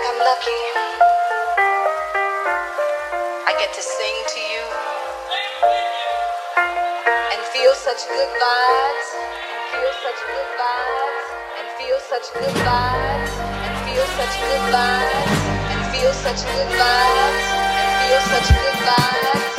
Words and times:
like 0.00 0.08
I'm 0.08 0.18
lucky. 0.18 0.62
I 3.48 3.52
get 3.58 3.72
to 3.74 3.82
sing 3.82 4.16
to 4.32 4.40
you 4.40 4.64
and 7.32 7.40
feel 7.52 7.74
such 7.74 8.08
good 8.08 8.30
vibes 8.40 9.08
and 9.52 9.60
feel 9.72 9.92
such 10.00 10.20
good 10.24 10.48
vibes 10.56 11.26
and 11.58 11.66
feel 11.76 11.98
such 12.00 12.26
good 12.32 12.56
vibes 12.64 13.32
and 13.66 13.72
feel 13.84 14.06
such 14.16 14.34
good 14.40 14.64
vibes 14.72 15.36
and 15.68 15.80
feel 15.92 16.12
such 16.12 16.40
good 16.48 16.70
vibes 16.80 17.46
and 17.76 17.90
feel 18.00 18.20
such 18.32 18.48
good 18.56 18.78
vibes 18.88 19.49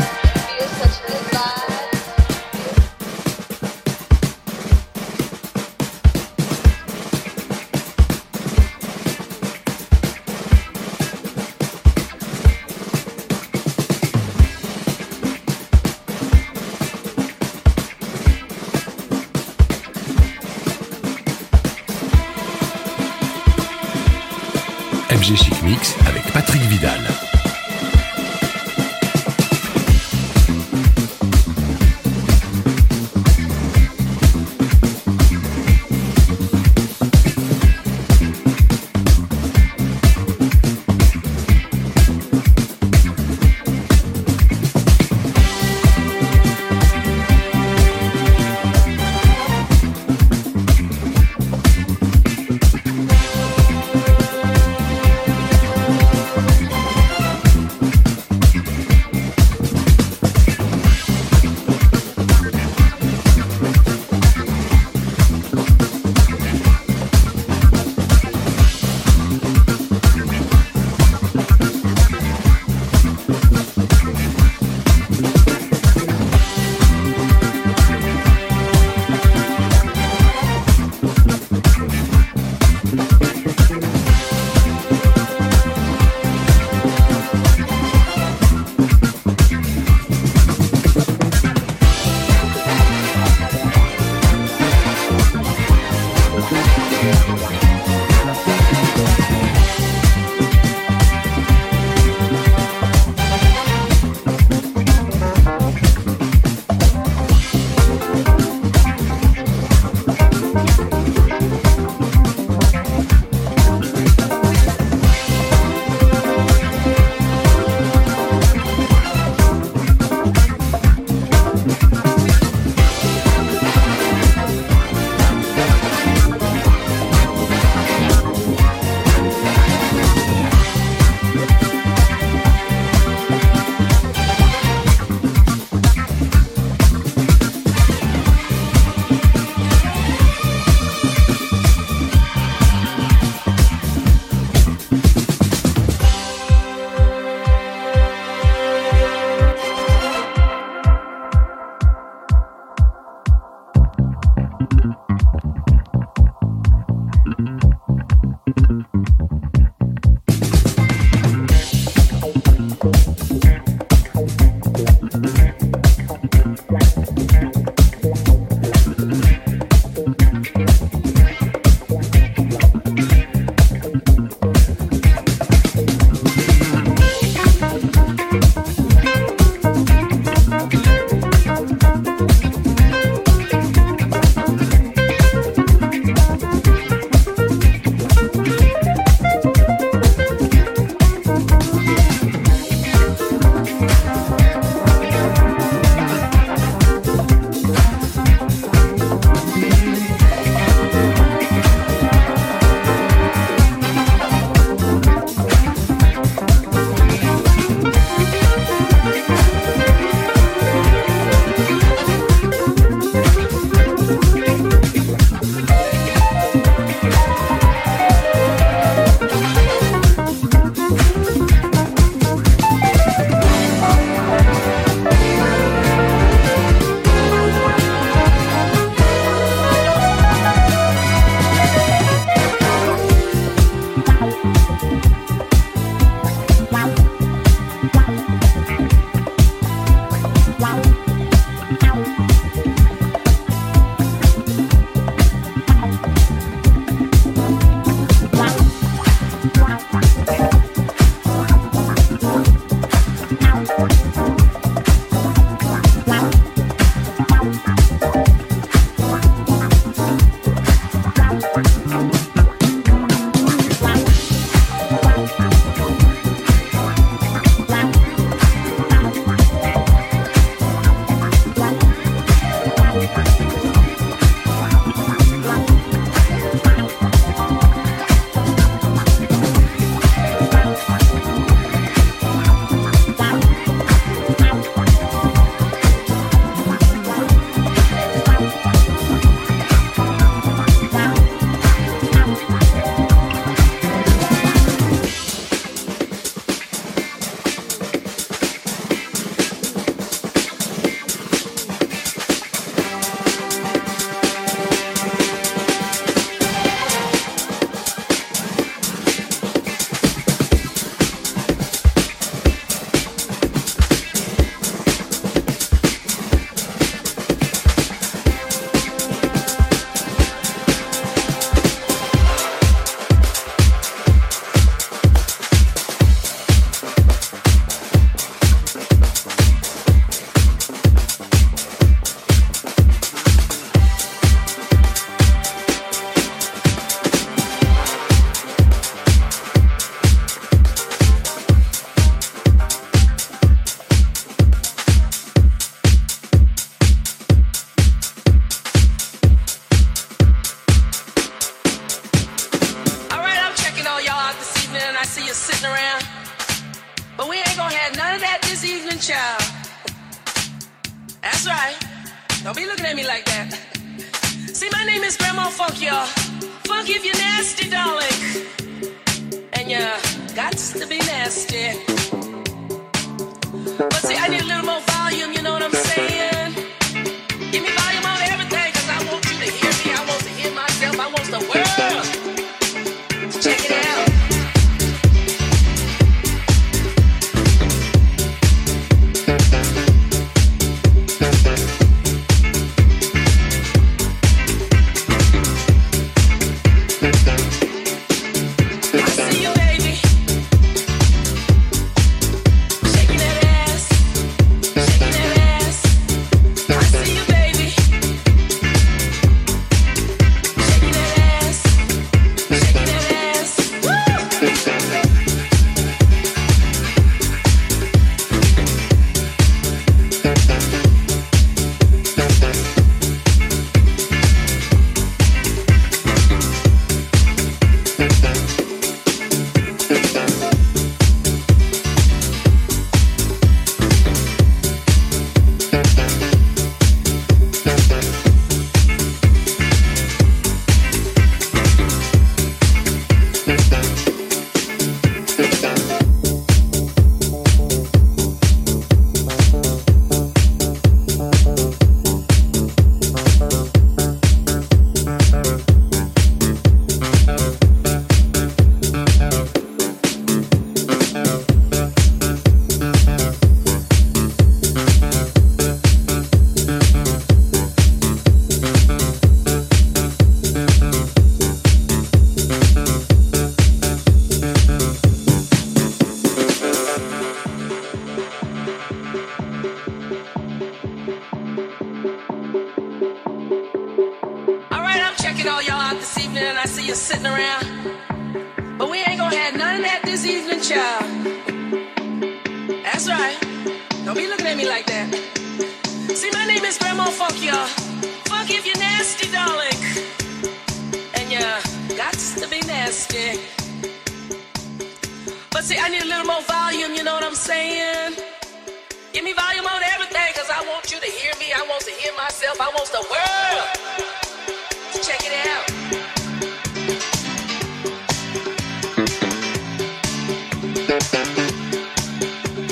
Maidana. 26.82 27.10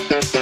Check 0.09 0.23
it 0.33 0.38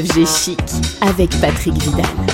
FG 0.00 0.26
Chic 0.26 0.60
avec 1.02 1.28
Patrick 1.40 1.74
Vidal. 1.74 2.29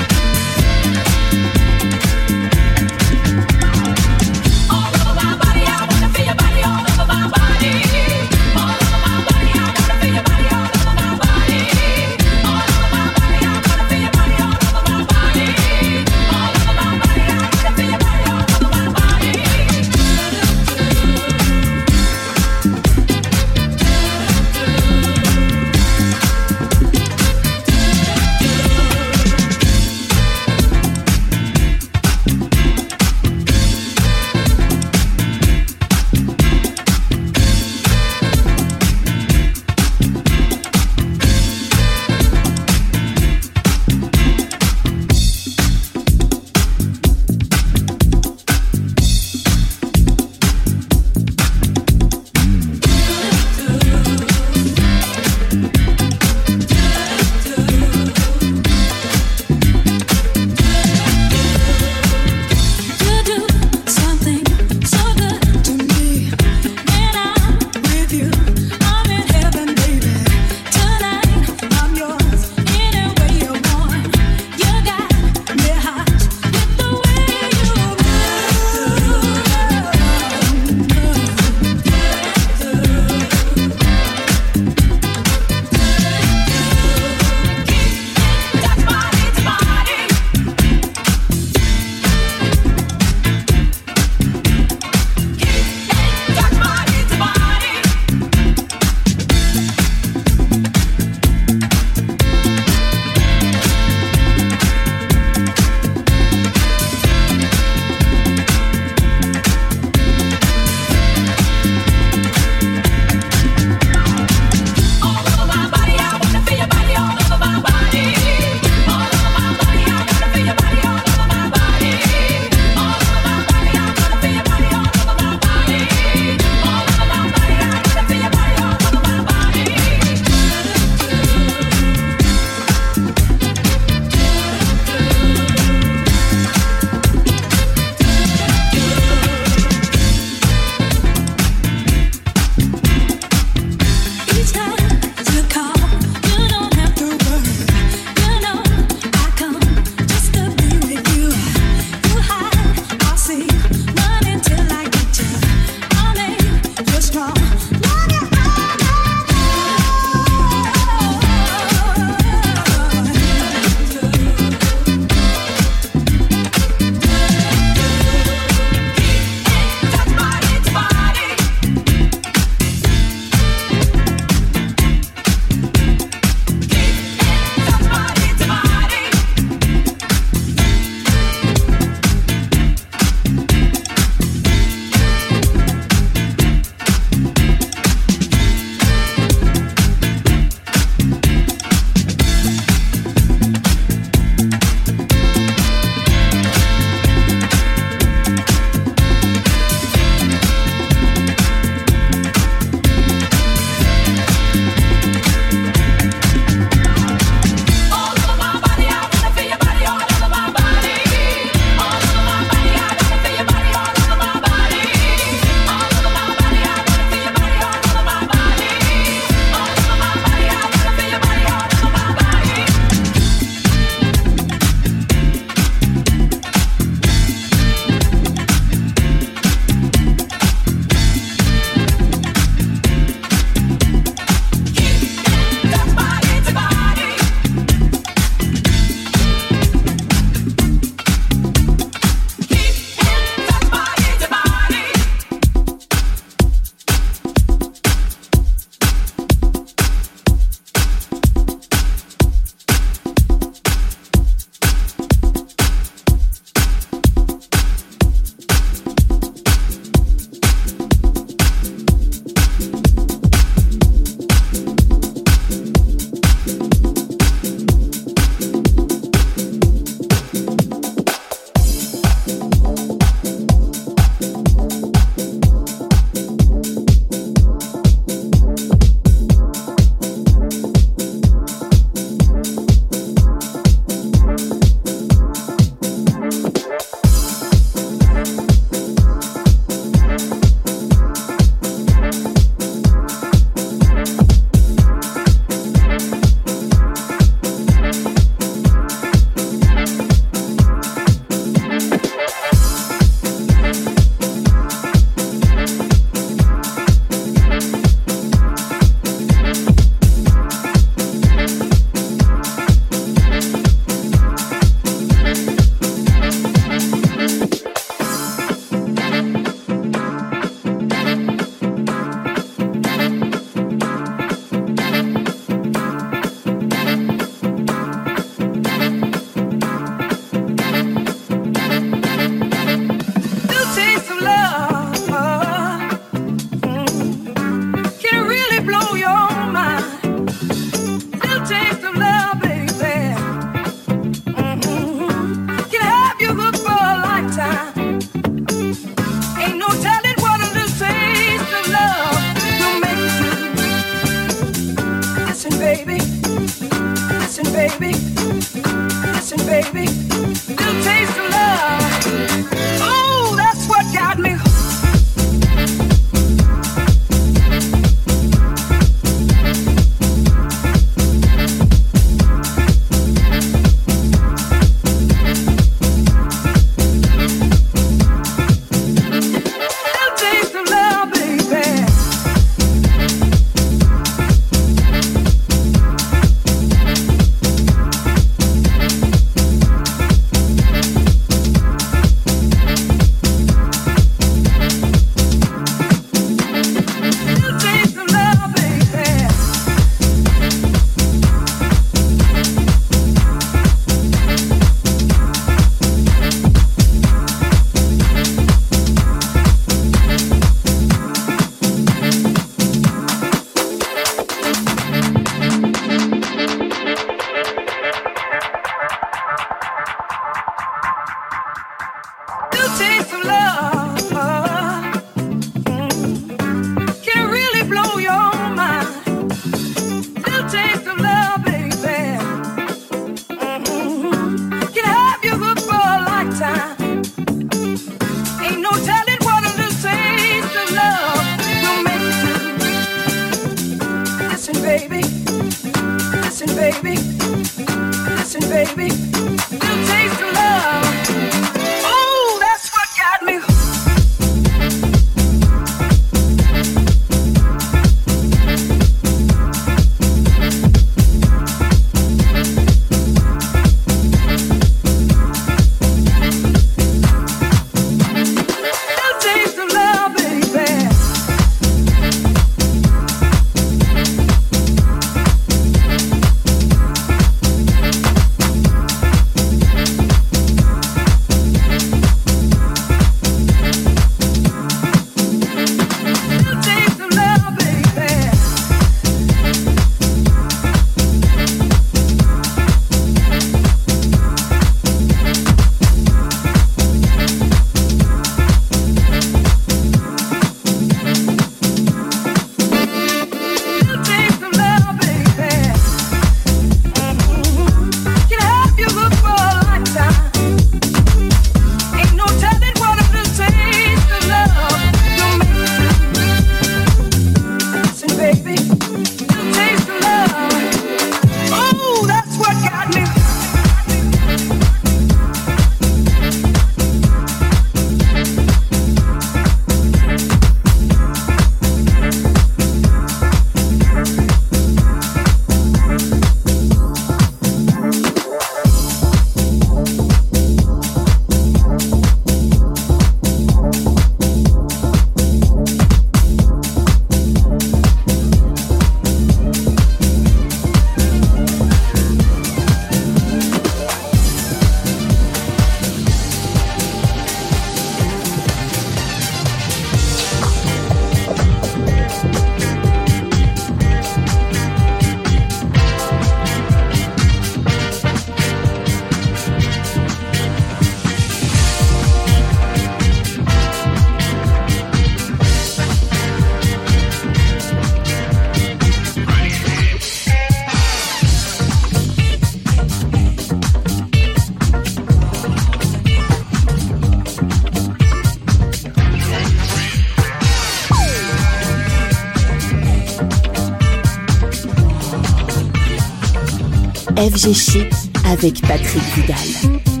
FG 597.21 597.53
Chic 597.53 597.93
avec 598.25 598.61
Patrick 598.61 599.03
Vidal. 599.15 600.00